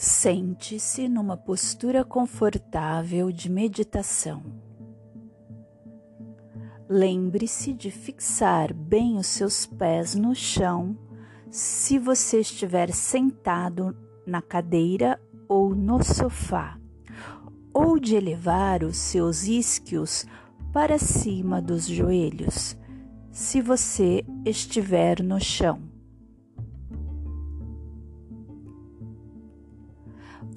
Sente-se 0.00 1.08
numa 1.08 1.36
postura 1.36 2.04
confortável 2.04 3.32
de 3.32 3.50
meditação. 3.50 4.44
Lembre-se 6.88 7.72
de 7.72 7.90
fixar 7.90 8.72
bem 8.72 9.16
os 9.16 9.26
seus 9.26 9.66
pés 9.66 10.14
no 10.14 10.36
chão 10.36 10.96
se 11.50 11.98
você 11.98 12.38
estiver 12.38 12.92
sentado 12.92 13.92
na 14.24 14.40
cadeira 14.40 15.20
ou 15.48 15.74
no 15.74 16.00
sofá, 16.04 16.78
ou 17.74 17.98
de 17.98 18.14
elevar 18.14 18.84
os 18.84 18.96
seus 18.98 19.48
isquios 19.48 20.24
para 20.72 20.96
cima 20.96 21.60
dos 21.60 21.88
joelhos, 21.88 22.76
se 23.32 23.60
você 23.60 24.24
estiver 24.44 25.24
no 25.24 25.40
chão. 25.40 25.87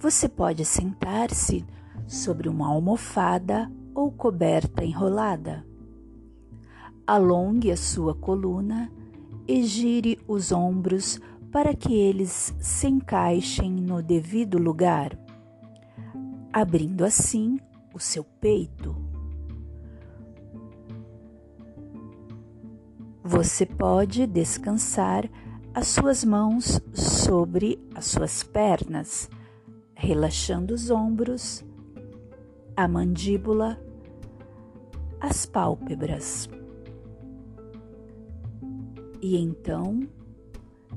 Você 0.02 0.28
pode 0.28 0.66
sentar-se 0.66 1.64
sobre 2.08 2.50
uma 2.50 2.70
almofada 2.70 3.72
ou 3.94 4.12
coberta 4.12 4.84
enrolada. 4.84 5.64
Alongue 7.06 7.70
a 7.70 7.78
sua 7.78 8.16
coluna 8.16 8.92
e 9.48 9.62
gire 9.62 10.18
os 10.28 10.52
ombros 10.52 11.20
para 11.52 11.76
que 11.76 11.94
eles 11.94 12.52
se 12.60 12.88
encaixem 12.88 13.72
no 13.72 14.02
devido 14.02 14.58
lugar, 14.58 15.16
abrindo 16.52 17.06
assim 17.06 17.60
o 17.94 18.00
seu 18.00 18.24
peito. 18.24 18.96
Você 23.24 23.68
pode 23.68 24.26
descansar 24.26 25.30
as 25.76 25.90
suas 25.90 26.24
mãos 26.24 26.82
sobre 26.92 27.80
as 27.94 28.06
suas 28.06 28.42
pernas 28.42 29.30
relaxando 30.02 30.74
os 30.74 30.90
ombros, 30.90 31.64
a 32.76 32.88
mandíbula, 32.88 33.80
as 35.20 35.46
pálpebras. 35.46 36.50
E 39.22 39.38
então, 39.38 40.10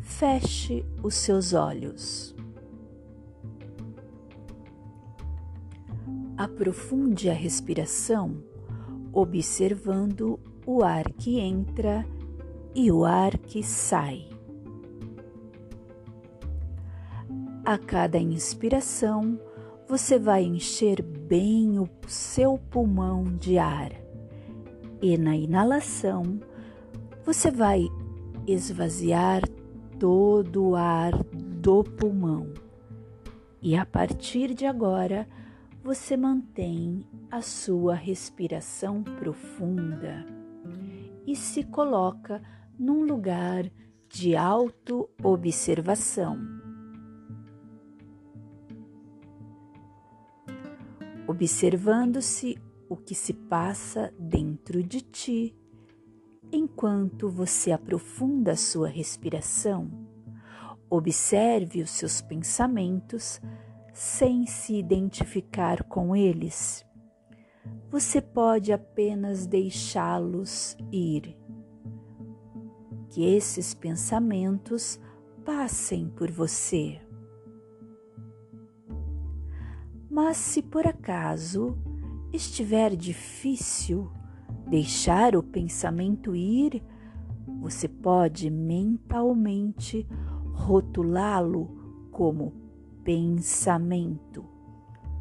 feche 0.01 0.87
os 1.03 1.17
seus 1.17 1.53
olhos. 1.53 2.35
Aprofunde 6.39 7.29
a 7.29 7.35
respiração, 7.35 8.43
observando 9.13 10.41
o 10.67 10.83
ar 10.83 11.13
que 11.13 11.39
entra 11.39 12.07
e 12.75 12.91
o 12.91 13.05
ar 13.05 13.37
que 13.37 13.63
sai. 13.63 14.34
A 17.67 17.79
cada 17.79 18.19
inspiração, 18.19 19.41
você 19.89 20.19
vai 20.19 20.43
encher 20.43 21.01
bem 21.01 21.79
o 21.79 21.89
seu 22.07 22.59
pulmão 22.59 23.25
de 23.25 23.57
ar. 23.57 23.91
E 25.01 25.17
na 25.17 25.35
inalação, 25.35 26.39
você 27.25 27.51
vai 27.51 27.89
esvaziar 28.47 29.41
todo 29.99 30.63
o 30.63 30.77
ar 30.77 31.13
do 31.25 31.83
pulmão. 31.83 32.53
E 33.63 33.75
a 33.75 33.87
partir 33.87 34.53
de 34.53 34.67
agora, 34.67 35.27
você 35.83 36.19
mantém 36.19 37.09
a 37.31 37.41
sua 37.41 37.95
respiração 37.95 39.03
profunda 39.03 40.27
e 41.27 41.35
se 41.35 41.65
coloca 41.65 42.43
num 42.79 43.07
lugar 43.07 43.65
de 44.07 44.37
auto-observação. 44.37 46.64
Observando-se 51.27 52.59
o 52.89 52.97
que 52.97 53.15
se 53.15 53.33
passa 53.33 54.13
dentro 54.19 54.83
de 54.83 55.01
ti, 55.01 55.57
enquanto 56.53 57.29
você 57.29 57.73
aprofunda 57.73 58.53
a 58.53 58.57
sua 58.57 58.89
respiração. 58.89 59.91
Observe 60.89 61.83
os 61.83 61.91
seus 61.91 62.21
pensamentos 62.21 63.41
sem 63.93 64.47
se 64.47 64.75
identificar 64.75 65.83
com 65.85 66.15
eles. 66.15 66.85
Você 67.91 68.21
pode 68.21 68.73
apenas 68.73 69.47
deixá-los 69.47 70.77
ir. 70.93 71.37
Que 73.09 73.25
esses 73.25 73.73
pensamentos 73.73 75.01
passem 75.45 76.09
por 76.09 76.31
você. 76.31 77.01
Mas 80.15 80.37
se 80.37 80.63
por 80.63 80.87
acaso 80.87 81.77
estiver 82.33 82.95
difícil 82.95 84.09
deixar 84.69 85.35
o 85.35 85.43
pensamento 85.43 86.37
ir, 86.37 86.81
você 87.61 87.89
pode 87.89 88.49
mentalmente 88.49 90.07
rotulá-lo 90.53 92.07
como 92.13 92.53
pensamento. 93.03 94.45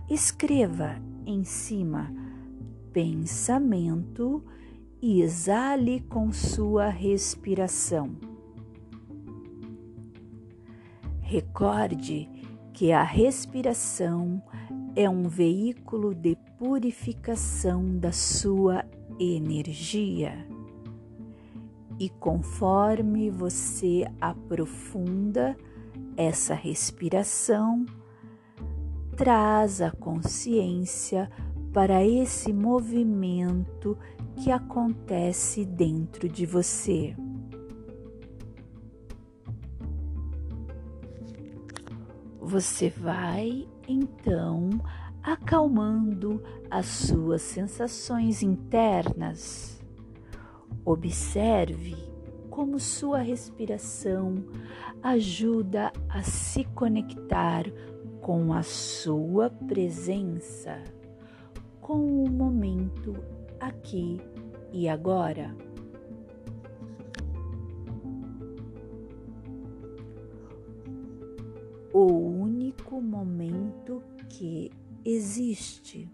Escreva 0.07 1.01
em 1.25 1.43
cima 1.43 2.13
pensamento 2.91 4.43
e 5.01 5.23
exale 5.23 6.01
com 6.01 6.31
sua 6.31 6.89
respiração. 6.89 8.15
Recorde 11.19 12.29
que 12.71 12.91
a 12.91 13.01
respiração 13.01 14.39
é 14.95 15.09
um 15.09 15.23
veículo 15.23 16.13
de 16.13 16.37
purificação 16.57 17.97
da 17.97 18.11
sua 18.11 18.85
energia. 19.19 20.47
E 21.99 22.09
conforme 22.09 23.29
você 23.29 24.05
aprofunda 24.21 25.55
essa 26.15 26.53
respiração, 26.53 27.85
traz 29.15 29.81
a 29.81 29.91
consciência 29.91 31.29
para 31.71 32.03
esse 32.03 32.53
movimento 32.53 33.97
que 34.35 34.51
acontece 34.51 35.65
dentro 35.65 36.27
de 36.29 36.45
você. 36.45 37.15
Você 42.39 42.89
vai 42.89 43.67
então 43.87 44.69
acalmando 45.21 46.43
as 46.69 46.85
suas 46.85 47.41
sensações 47.41 48.43
internas. 48.43 49.81
Observe 50.85 51.95
como 52.49 52.79
sua 52.79 53.19
respiração 53.19 54.43
ajuda 55.01 55.91
a 56.09 56.21
se 56.21 56.63
conectar 56.65 57.65
com 58.21 58.53
a 58.53 58.63
sua 58.63 59.49
presença, 59.49 60.83
com 61.81 62.23
o 62.23 62.29
momento 62.29 63.15
aqui 63.59 64.21
e 64.71 64.87
agora. 64.87 65.55
O 71.91 72.42
único 72.73 73.01
momento 73.01 74.01
que 74.29 74.71
existe. 75.05 76.09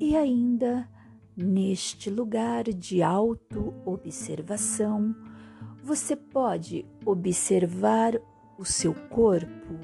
E 0.00 0.16
ainda 0.16 0.88
neste 1.36 2.08
lugar 2.10 2.64
de 2.64 3.02
auto-observação, 3.02 5.14
você 5.82 6.16
pode 6.16 6.86
observar 7.04 8.14
o 8.58 8.64
seu 8.64 8.94
corpo, 9.08 9.78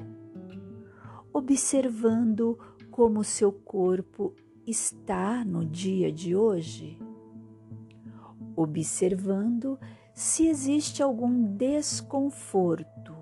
observando 1.33 2.59
como 2.91 3.23
seu 3.23 3.51
corpo 3.51 4.33
está 4.65 5.45
no 5.45 5.63
dia 5.65 6.11
de 6.11 6.35
hoje, 6.35 6.99
observando 8.55 9.79
se 10.19 10.49
existe 10.49 11.01
algum 11.01 11.55
desconforto. 11.55 13.15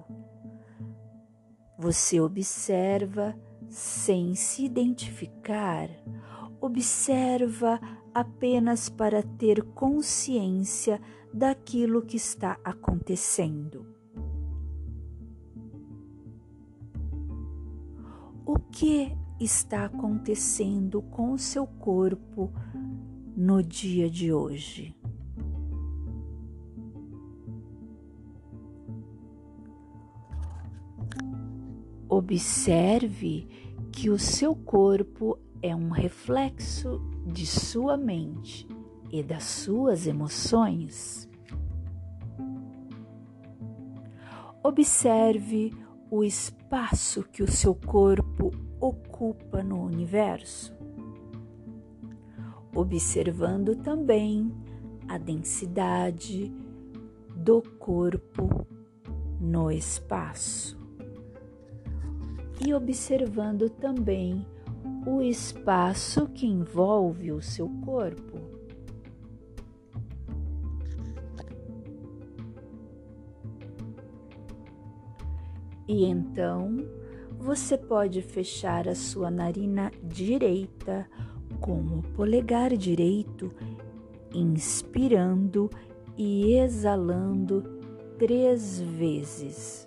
Você 1.77 2.19
observa 2.19 3.39
sem 3.69 4.33
se 4.33 4.65
identificar, 4.65 5.91
observa 6.59 7.79
apenas 8.15 8.89
para 8.89 9.21
ter 9.21 9.61
consciência 9.75 10.99
daquilo 11.31 12.01
que 12.01 12.17
está 12.17 12.57
acontecendo. 12.63 13.85
O 18.43 18.57
que 18.71 19.15
está 19.39 19.85
acontecendo 19.85 21.03
com 21.03 21.37
seu 21.37 21.67
corpo 21.67 22.51
no 23.35 23.61
dia 23.61 24.09
de 24.09 24.33
hoje? 24.33 24.96
Observe 32.17 33.47
que 33.91 34.09
o 34.09 34.17
seu 34.17 34.55
corpo 34.55 35.37
é 35.61 35.75
um 35.75 35.89
reflexo 35.89 36.99
de 37.27 37.45
sua 37.45 37.95
mente 37.95 38.67
e 39.11 39.21
das 39.21 39.43
suas 39.43 40.07
emoções. 40.07 41.29
Observe 44.63 45.71
o 46.09 46.23
espaço 46.23 47.21
que 47.21 47.43
o 47.43 47.51
seu 47.51 47.75
corpo 47.75 48.49
ocupa 48.79 49.61
no 49.61 49.79
universo, 49.79 50.75
observando 52.75 53.75
também 53.75 54.51
a 55.07 55.19
densidade 55.19 56.51
do 57.35 57.61
corpo 57.77 58.65
no 59.39 59.69
espaço 59.69 60.86
e 62.65 62.73
observando 62.73 63.69
também 63.69 64.45
o 65.05 65.21
espaço 65.21 66.27
que 66.27 66.45
envolve 66.45 67.31
o 67.31 67.41
seu 67.41 67.69
corpo. 67.85 68.37
E 75.87 76.03
então 76.03 76.75
você 77.39 77.77
pode 77.77 78.21
fechar 78.21 78.87
a 78.89 78.95
sua 78.95 79.31
narina 79.31 79.89
direita 80.03 81.07
com 81.61 81.79
o 81.79 82.03
polegar 82.13 82.75
direito, 82.75 83.53
inspirando 84.33 85.69
e 86.17 86.55
exalando 86.55 87.63
três 88.17 88.81
vezes. 88.81 89.86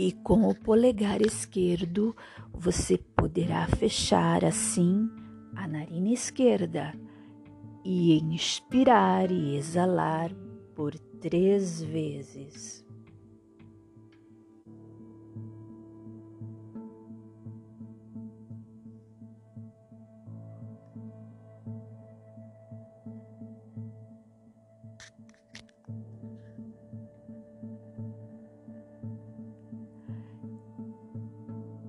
E 0.00 0.12
com 0.12 0.48
o 0.48 0.54
polegar 0.54 1.20
esquerdo 1.20 2.16
você 2.54 2.96
poderá 2.96 3.66
fechar 3.66 4.46
assim 4.46 5.10
a 5.54 5.68
narina 5.68 6.08
esquerda 6.08 6.94
e 7.84 8.18
inspirar 8.18 9.30
e 9.30 9.56
exalar 9.56 10.32
por 10.74 10.98
três 11.20 11.82
vezes. 11.82 12.82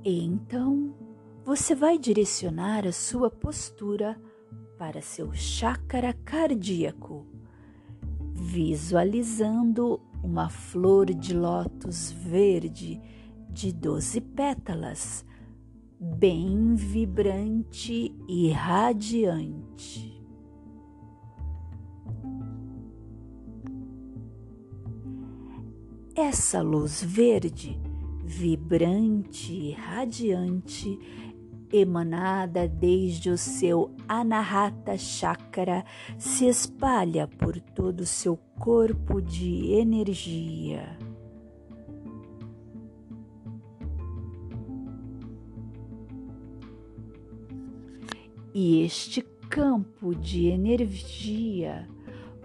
E 0.03 0.24
então 0.24 0.95
você 1.45 1.75
vai 1.75 1.98
direcionar 1.98 2.88
a 2.88 2.92
sua 2.92 3.30
postura 3.30 4.19
para 4.77 5.00
seu 5.00 5.31
chácara 5.31 6.12
cardíaco, 6.25 7.27
visualizando 8.33 10.01
uma 10.24 10.50
flor 10.50 11.13
de 11.13 11.36
lótus 11.36 12.12
verde 12.12 13.00
de 13.48 13.71
doze 13.71 14.21
pétalas, 14.21 15.24
bem 16.00 16.74
vibrante 16.74 18.15
e 18.27 18.50
radiante. 18.50 20.19
Essa 26.15 26.62
luz 26.62 27.03
verde 27.03 27.80
vibrante 28.31 29.51
e 29.51 29.72
radiante, 29.74 30.98
emanada 31.72 32.66
desde 32.66 33.30
o 33.30 33.38
seu 33.38 33.94
Anahata 34.07 34.98
Chakra, 34.98 35.83
se 36.18 36.48
espalha 36.48 37.28
por 37.28 37.60
todo 37.60 38.01
o 38.01 38.06
seu 38.06 38.38
corpo 38.57 39.22
de 39.22 39.74
energia. 39.74 40.98
E 48.54 48.81
este 48.81 49.22
campo 49.50 50.16
de 50.16 50.48
energia 50.48 51.88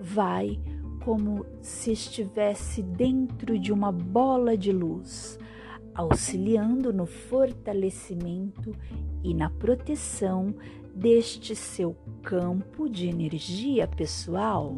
vai 0.01 0.59
como 1.05 1.47
se 1.61 1.93
estivesse 1.93 2.83
dentro 2.83 3.57
de 3.57 3.73
uma 3.73 3.93
bola 3.93 4.57
de 4.57 4.73
luz, 4.73 5.39
auxiliando 5.97 6.93
no 6.93 7.07
fortalecimento 7.07 8.77
e 9.25 9.33
na 9.33 9.49
proteção 9.49 10.55
deste 10.95 11.57
seu 11.57 11.97
campo 12.23 12.89
de 12.89 13.09
energia 13.09 13.89
pessoal. 13.89 14.77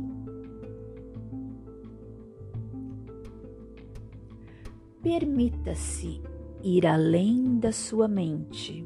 Permita-se 5.02 6.20
ir 6.62 6.86
além 6.86 7.58
da 7.58 7.72
sua 7.72 8.06
mente 8.06 8.84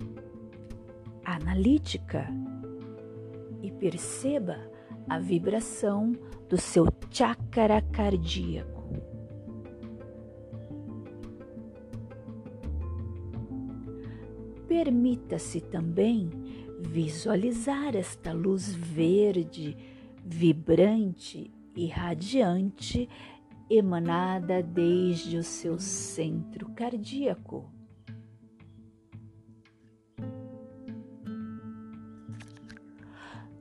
analítica 1.25 2.29
e 3.63 3.71
perceba 3.71 4.59
a 5.09 5.19
vibração 5.19 6.13
do 6.49 6.57
seu 6.57 6.87
chakra 7.11 7.81
cardíaco. 7.81 8.72
Permita-se 14.73 15.61
também 15.61 16.31
visualizar 16.81 17.95
esta 17.95 18.33
luz 18.33 18.73
verde, 18.73 19.77
vibrante 20.25 21.53
e 21.77 21.89
radiante 21.89 23.07
emanada 23.69 24.63
desde 24.63 25.37
o 25.37 25.45
seu 25.45 25.79
centro 25.79 26.71
cardíaco. 26.71 27.71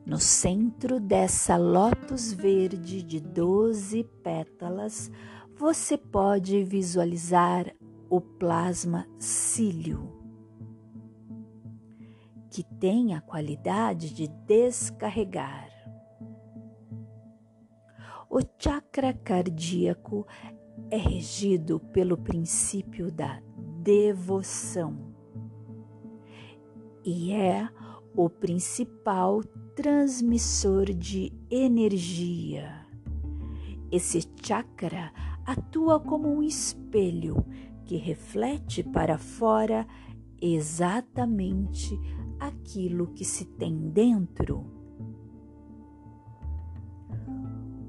No 0.05 0.17
centro 0.17 0.97
dessa 0.97 1.57
lótus 1.57 2.31
verde 2.31 3.03
de 3.03 3.19
doze 3.19 4.05
pétalas, 4.23 5.11
você 5.57 5.97
pode 5.97 6.63
visualizar 6.63 7.69
o 8.09 8.21
plasma 8.21 9.05
cílio 9.19 10.20
que 12.51 12.63
tem 12.63 13.15
a 13.15 13.21
qualidade 13.21 14.13
de 14.13 14.27
descarregar. 14.27 15.69
O 18.29 18.39
chakra 18.59 19.13
cardíaco 19.13 20.27
é 20.89 20.97
regido 20.97 21.79
pelo 21.79 22.17
princípio 22.17 23.09
da 23.09 23.41
devoção 23.81 25.15
e 27.05 27.31
é 27.31 27.69
o 28.13 28.29
principal 28.29 29.41
transmissor 29.73 30.93
de 30.93 31.31
energia. 31.49 32.85
Esse 33.89 34.21
chakra 34.43 35.13
atua 35.45 36.01
como 36.01 36.27
um 36.27 36.43
espelho 36.43 37.45
que 37.85 37.95
reflete 37.95 38.83
para 38.83 39.17
fora 39.17 39.87
exatamente 40.41 41.97
aquilo 42.41 43.13
que 43.13 43.23
se 43.23 43.45
tem 43.45 43.77
dentro. 43.91 44.65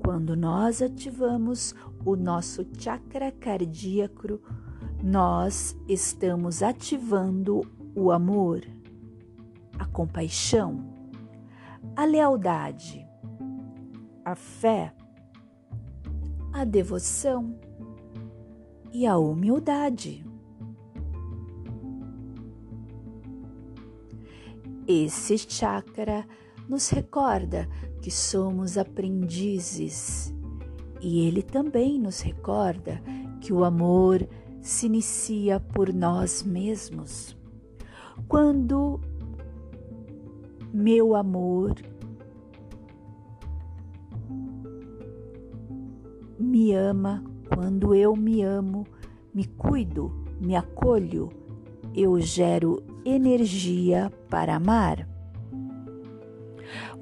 Quando 0.05 0.37
nós 0.37 0.83
ativamos 0.83 1.75
o 2.05 2.15
nosso 2.15 2.67
chakra 2.79 3.33
cardíaco, 3.33 4.39
nós 5.03 5.75
estamos 5.89 6.63
ativando 6.63 7.63
o 7.95 8.11
amor, 8.11 8.61
a 9.79 9.87
compaixão, 9.87 10.85
a 11.97 12.05
lealdade, 12.05 13.09
a 14.23 14.35
fé, 14.35 14.95
a 16.53 16.63
devoção 16.65 17.59
e 18.93 19.07
a 19.07 19.17
humildade. 19.17 20.32
Esse 24.87 25.39
chakra 25.39 26.27
nos 26.69 26.91
recorda 26.91 27.69
que 28.01 28.11
somos 28.11 28.77
aprendizes 28.77 30.35
E 31.01 31.27
ele 31.27 31.43
também 31.43 31.99
nos 31.99 32.21
recorda 32.21 33.03
que 33.41 33.53
o 33.53 33.65
amor 33.65 34.27
se 34.61 34.87
inicia 34.87 35.59
por 35.59 35.93
nós 35.93 36.45
mesmos. 36.45 37.37
Quando 38.29 39.01
meu 40.73 41.17
amor 41.17 41.75
me 46.39 46.73
ama, 46.73 47.25
quando 47.53 47.95
eu 47.95 48.15
me 48.15 48.43
amo, 48.43 48.87
me 49.35 49.45
cuido, 49.45 50.13
me 50.41 50.55
acolho, 50.55 51.29
eu 51.95 52.21
gero 52.21 52.83
energia 53.05 54.13
para 54.29 54.57
amar. 54.57 55.09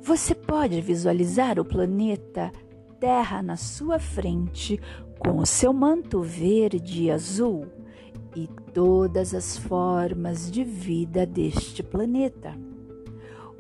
Você 0.03 0.35
pode 0.35 0.81
visualizar 0.81 1.59
o 1.59 1.65
planeta 1.65 2.51
Terra 2.99 3.43
na 3.43 3.57
sua 3.57 3.99
frente 3.99 4.79
com 5.19 5.39
o 5.39 5.47
seu 5.47 5.73
manto 5.73 6.21
verde 6.23 7.05
e 7.05 7.11
azul 7.11 7.67
e 8.37 8.47
todas 8.75 9.35
as 9.35 9.57
formas 9.57 10.51
de 10.51 10.63
vida 10.63 11.25
deste 11.27 11.83
planeta. 11.83 12.55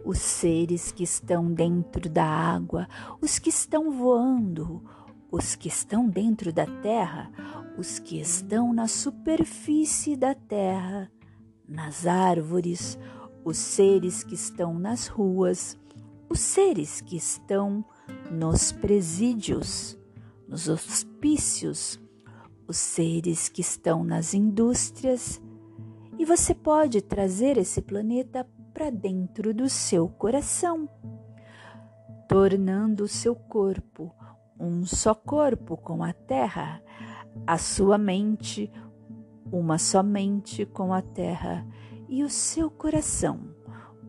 Os 0.04 0.18
seres 0.18 0.92
que 0.92 1.02
estão 1.02 1.52
dentro 1.52 2.08
da 2.08 2.24
água, 2.24 2.86
os 3.20 3.38
que 3.38 3.48
estão 3.48 3.90
voando, 3.90 4.82
os 5.30 5.54
que 5.54 5.68
estão 5.68 6.08
dentro 6.08 6.52
da 6.52 6.66
terra, 6.66 7.30
os 7.78 7.98
que 7.98 8.20
estão 8.20 8.72
na 8.72 8.86
superfície 8.86 10.16
da 10.16 10.34
terra, 10.34 11.10
nas 11.70 12.06
árvores, 12.06 12.98
os 13.44 13.56
seres 13.56 14.24
que 14.24 14.34
estão 14.34 14.78
nas 14.78 15.06
ruas, 15.06 15.78
os 16.28 16.40
seres 16.40 17.00
que 17.00 17.16
estão 17.16 17.84
nos 18.30 18.72
presídios, 18.72 19.96
nos 20.48 20.68
hospícios, 20.68 21.98
os 22.66 22.76
seres 22.76 23.48
que 23.48 23.60
estão 23.60 24.02
nas 24.02 24.34
indústrias, 24.34 25.40
e 26.18 26.24
você 26.24 26.54
pode 26.54 27.00
trazer 27.00 27.56
esse 27.56 27.80
planeta 27.80 28.46
para 28.74 28.90
dentro 28.90 29.54
do 29.54 29.68
seu 29.68 30.08
coração, 30.08 30.88
tornando 32.28 33.04
o 33.04 33.08
seu 33.08 33.34
corpo 33.34 34.12
um 34.60 34.84
só 34.84 35.14
corpo 35.14 35.78
com 35.78 36.04
a 36.04 36.12
terra, 36.12 36.82
a 37.46 37.56
sua 37.56 37.96
mente 37.96 38.70
uma 39.52 39.78
só 39.78 40.02
mente 40.02 40.64
com 40.64 40.92
a 40.92 41.02
terra 41.02 41.66
e 42.08 42.22
o 42.22 42.30
seu 42.30 42.70
coração 42.70 43.60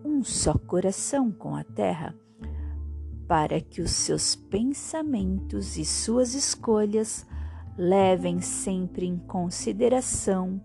um 0.04 0.24
só 0.24 0.54
coração 0.54 1.32
com 1.32 1.56
a 1.56 1.64
terra, 1.64 2.16
para 3.28 3.62
que 3.62 3.82
os 3.82 3.92
seus 3.92 4.36
pensamentos 4.36 5.78
e 5.78 5.86
suas 5.86 6.34
escolhas 6.34 7.26
levem 7.78 8.42
sempre 8.42 9.06
em 9.06 9.18
consideração 9.18 10.62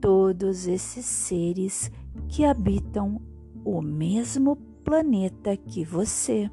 todos 0.00 0.66
esses 0.66 1.04
seres 1.04 1.90
que 2.28 2.44
habitam 2.44 3.20
o 3.64 3.82
mesmo 3.82 4.56
planeta 4.84 5.56
que 5.56 5.84
você. 5.84 6.50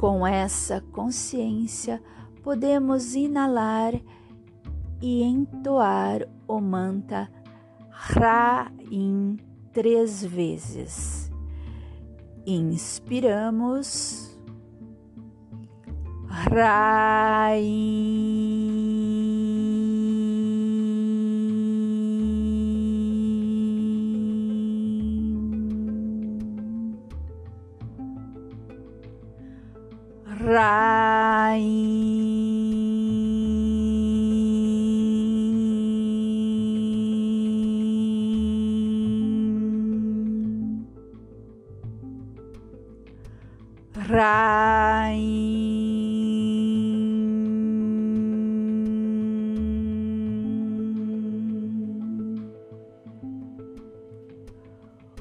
Com 0.00 0.26
essa 0.26 0.80
consciência, 0.92 2.02
podemos 2.42 3.14
inalar 3.14 3.92
e 5.02 5.22
entoar 5.22 6.26
o 6.48 6.58
mantra 6.58 7.30
Ra-In 7.90 9.36
três 9.74 10.24
vezes. 10.24 11.30
Inspiramos. 12.46 14.34
Ra-In. 16.26 18.00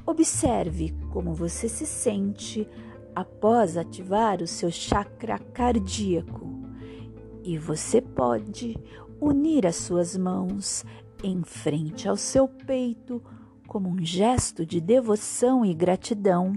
Observe 0.06 0.94
como 1.12 1.34
você 1.34 1.70
se 1.70 1.86
sente 1.86 2.68
após 3.16 3.78
ativar 3.78 4.42
o 4.42 4.48
seu 4.48 4.72
chakra 4.72 5.38
cardíaco. 5.38 6.48
E 7.44 7.58
você 7.58 8.02
pode 8.02 8.78
unir 9.22 9.68
as 9.68 9.76
suas 9.76 10.18
mãos 10.18 10.86
em 11.24 11.44
frente 11.44 12.08
ao 12.08 12.16
seu 12.16 12.48
peito 12.48 13.22
como 13.68 13.90
um 13.90 14.04
gesto 14.04 14.66
de 14.66 14.82
devoção 14.82 15.66
e 15.66 15.74
gratidão 15.74 16.54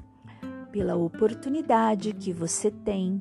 pela 0.73 0.97
oportunidade 0.97 2.15
que 2.15 2.33
você 2.33 2.71
tem 2.71 3.21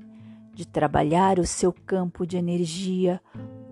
de 0.53 0.65
trabalhar 0.65 1.37
o 1.37 1.45
seu 1.45 1.73
campo 1.73 2.25
de 2.25 2.37
energia 2.37 3.21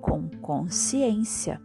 com 0.02 0.30
consciência, 0.42 1.62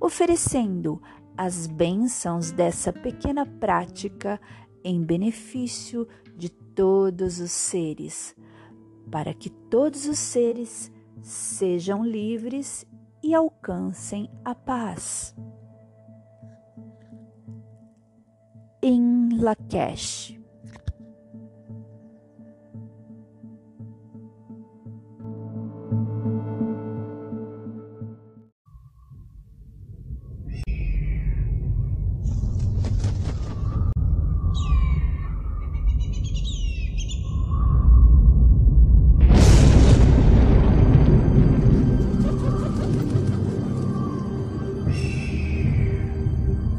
oferecendo 0.00 1.00
as 1.36 1.68
bênçãos 1.68 2.50
dessa 2.50 2.92
pequena 2.92 3.46
prática 3.46 4.40
em 4.82 5.02
benefício 5.02 6.06
de 6.36 6.48
todos 6.48 7.38
os 7.38 7.52
seres, 7.52 8.34
para 9.10 9.32
que 9.32 9.50
todos 9.50 10.06
os 10.06 10.18
seres 10.18 10.90
sejam 11.22 12.04
livres 12.04 12.84
e 13.22 13.34
alcancem 13.34 14.28
a 14.44 14.54
paz. 14.54 15.34
Em 18.82 19.38
Lakesh 19.38 20.39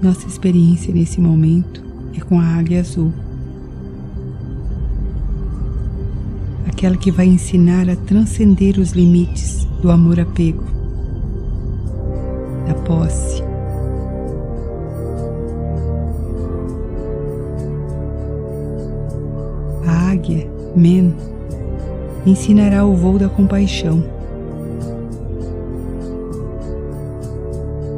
Nossa 0.01 0.25
experiência 0.27 0.91
nesse 0.91 1.21
momento 1.21 1.83
é 2.17 2.21
com 2.21 2.39
a 2.39 2.43
águia 2.43 2.79
azul. 2.79 3.13
Aquela 6.67 6.97
que 6.97 7.11
vai 7.11 7.27
ensinar 7.27 7.87
a 7.87 7.95
transcender 7.95 8.79
os 8.79 8.93
limites 8.93 9.63
do 9.79 9.91
amor-apego, 9.91 10.63
da 12.67 12.73
posse. 12.73 13.43
A 19.85 20.09
águia, 20.09 20.49
Men, 20.75 21.13
ensinará 22.25 22.83
o 22.83 22.95
voo 22.95 23.19
da 23.19 23.29
compaixão. 23.29 24.03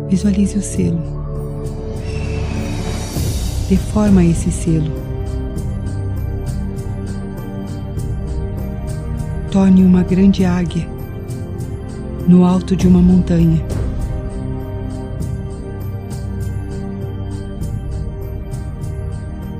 Visualize 0.10 0.57
o 0.57 0.62
selo 0.62 1.23
deforma 3.74 4.24
esse 4.24 4.51
selo. 4.51 4.92
Torne 9.51 9.84
uma 9.84 10.03
grande 10.03 10.46
águia 10.46 10.88
no 12.27 12.46
alto 12.46 12.75
de 12.75 12.88
uma 12.88 13.01
montanha. 13.01 13.60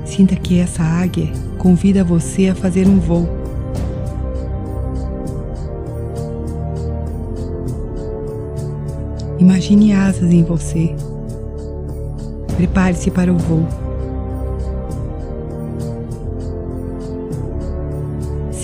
Sinta 0.04 0.36
que 0.36 0.60
essa 0.60 0.84
águia 0.84 1.32
convida 1.58 2.04
você 2.04 2.50
a 2.50 2.54
fazer 2.54 2.86
um 2.86 3.00
voo. 3.00 3.28
Imagine 9.40 9.92
asas 9.92 10.32
em 10.32 10.44
você. 10.44 10.94
Prepare-se 12.56 13.10
para 13.10 13.32
o 13.32 13.36
voo. 13.36 13.83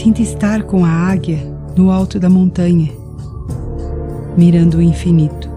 Sinta 0.03 0.23
estar 0.23 0.63
com 0.63 0.83
a 0.83 0.89
águia 0.89 1.41
no 1.77 1.91
alto 1.91 2.19
da 2.19 2.31
montanha, 2.31 2.91
mirando 4.35 4.79
o 4.79 4.83
infinito. 4.83 5.51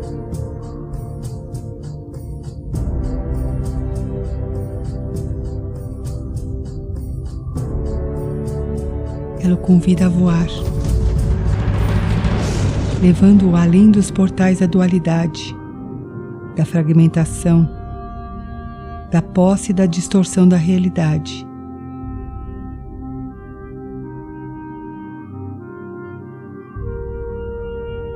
Ela 9.40 9.54
o 9.54 9.58
convida 9.60 10.08
a 10.08 10.10
voar, 10.10 10.48
levando-o 13.02 13.56
além 13.56 13.92
dos 13.92 14.12
portais 14.12 14.60
da 14.60 14.66
dualidade, 14.66 15.56
da 16.58 16.66
fragmentação, 16.66 17.66
da 19.10 19.22
posse 19.22 19.72
e 19.72 19.74
da 19.74 19.86
distorção 19.86 20.46
da 20.46 20.58
realidade. 20.58 21.53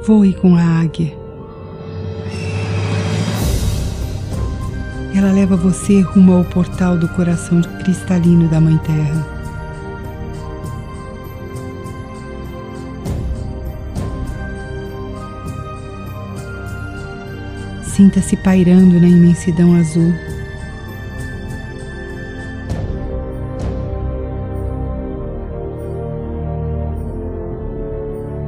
Voe 0.07 0.33
com 0.35 0.55
a 0.55 0.63
águia. 0.63 1.13
Ela 5.13 5.33
leva 5.33 5.57
você 5.57 5.99
rumo 5.99 6.31
ao 6.31 6.45
portal 6.45 6.97
do 6.97 7.09
coração 7.09 7.61
cristalino 7.83 8.47
da 8.47 8.61
Mãe 8.61 8.77
Terra. 8.77 9.27
Sinta-se 17.83 18.37
pairando 18.37 19.01
na 19.01 19.09
imensidão 19.09 19.75
azul. 19.75 20.13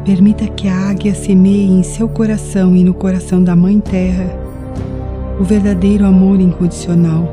Permita 0.09 0.47
que 0.47 0.67
a 0.67 0.89
águia 0.89 1.13
semeie 1.13 1.69
em 1.69 1.83
seu 1.83 2.09
coração 2.09 2.75
e 2.75 2.83
no 2.83 2.95
coração 2.95 3.43
da 3.43 3.55
Mãe 3.55 3.79
Terra 3.79 4.25
o 5.39 5.43
verdadeiro 5.43 6.03
amor 6.03 6.41
incondicional. 6.41 7.31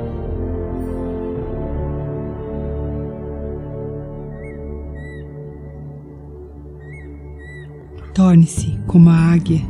Torne-se 8.13 8.79
como 8.87 9.09
a 9.09 9.33
águia 9.33 9.63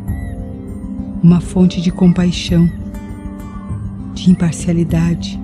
uma 1.23 1.41
fonte 1.41 1.81
de 1.81 1.93
compaixão, 1.93 2.69
de 4.15 4.33
imparcialidade, 4.33 5.41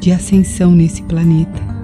de 0.00 0.10
ascensão 0.10 0.70
nesse 0.70 1.02
planeta. 1.02 1.77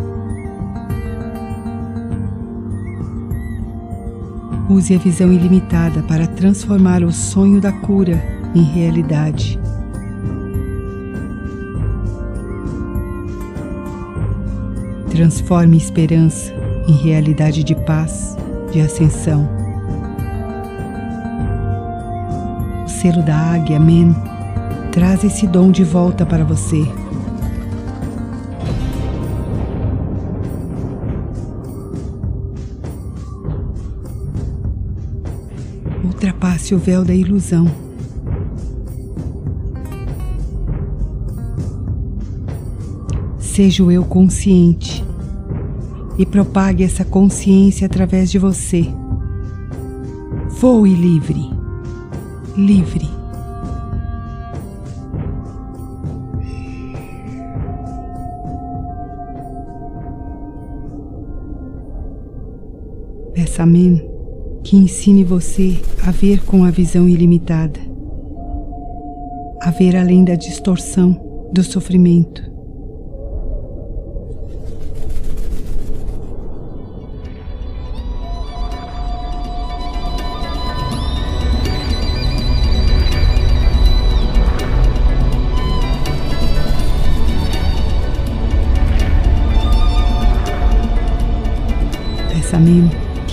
Use 4.69 4.95
a 4.95 4.99
visão 4.99 5.33
ilimitada 5.33 6.03
para 6.03 6.27
transformar 6.27 7.03
o 7.03 7.13
sonho 7.13 7.61
da 7.61 7.73
cura 7.73 8.23
em 8.55 8.63
realidade. 8.63 9.61
Transforme 15.11 15.77
esperança 15.77 16.53
em 16.89 16.93
realidade 16.93 17.63
de 17.63 17.75
paz, 17.75 18.37
de 18.73 18.81
ascensão. 18.81 19.65
selo 23.05 23.23
da 23.23 23.37
águia, 23.37 23.79
Men, 23.79 24.17
traz 24.91 25.25
esse 25.25 25.47
dom 25.47 25.71
de 25.71 25.85
volta 25.85 26.25
para 26.25 26.43
você. 26.43 27.04
Ultrapasse 36.45 36.75
o 36.75 36.79
véu 36.79 37.03
da 37.03 37.15
ilusão. 37.15 37.67
Seja 43.39 43.83
o 43.83 43.91
eu 43.91 44.05
consciente 44.05 45.03
e 46.19 46.27
propague 46.27 46.85
essa 46.85 47.03
consciência 47.03 47.87
através 47.87 48.31
de 48.31 48.39
você. 48.39 48.87
Voe 50.61 50.95
livre 50.95 51.51
livre. 52.57 53.09
Amém 63.57 64.14
que 64.65 64.77
ensine 64.77 65.23
você 65.23 65.79
a 66.03 66.11
ver 66.11 66.43
com 66.45 66.65
a 66.65 66.71
visão 66.71 67.07
ilimitada, 67.07 67.79
a 69.61 69.71
ver 69.71 69.95
além 69.95 70.25
da 70.25 70.35
distorção 70.35 71.21
do 71.53 71.63
sofrimento 71.63 72.54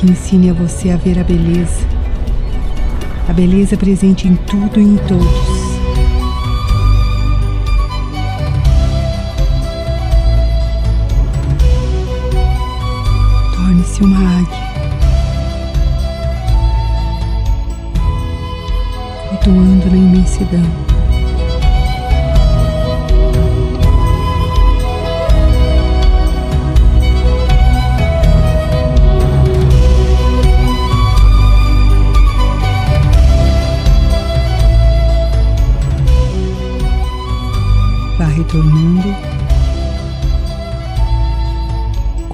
que 0.02 0.10
ensine 0.10 0.50
a 0.50 0.54
você 0.54 0.90
a 0.90 0.98
ver 0.98 1.20
a 1.20 1.24
beleza, 1.24 1.86
a 3.30 3.34
beleza 3.34 3.78
presente 3.78 4.28
em 4.28 4.36
tudo 4.36 4.80
e 4.80 4.84
em 4.84 4.98
todos. 4.98 5.28
Torne-se 13.56 14.04
uma 14.04 14.40
águia, 14.40 14.60
flutuando 19.30 19.86
na 19.86 19.98
imensidão. 19.98 20.91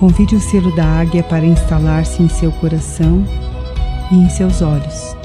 Convide 0.07 0.37
o 0.37 0.39
selo 0.39 0.73
da 0.73 0.85
águia 0.85 1.21
para 1.21 1.45
instalar-se 1.45 2.23
em 2.23 2.29
seu 2.29 2.49
coração 2.49 3.25
e 4.09 4.15
em 4.15 4.29
seus 4.29 4.61
olhos, 4.61 5.17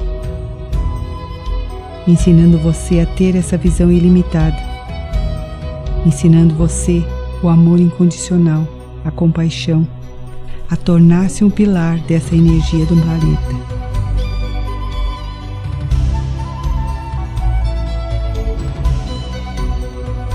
ensinando 2.05 2.57
você 2.57 2.99
a 2.99 3.05
ter 3.05 3.33
essa 3.37 3.57
visão 3.57 3.89
ilimitada, 3.89 4.57
ensinando 6.05 6.53
você 6.55 7.01
o 7.41 7.47
amor 7.47 7.79
incondicional, 7.79 8.67
a 9.05 9.09
compaixão, 9.09 9.87
a 10.69 10.75
tornar-se 10.75 11.45
um 11.45 11.49
pilar 11.49 11.97
dessa 11.99 12.35
energia 12.35 12.85
do 12.85 12.97
planeta. 12.97 13.55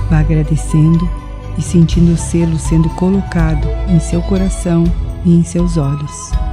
Vá 0.08 0.20
agradecendo 0.20 1.27
e 1.58 1.62
sentindo 1.62 2.12
o 2.12 2.16
selo 2.16 2.58
sendo 2.58 2.88
colocado 2.90 3.68
em 3.88 3.98
seu 3.98 4.22
coração 4.22 4.84
e 5.24 5.34
em 5.34 5.42
seus 5.42 5.76
olhos. 5.76 6.47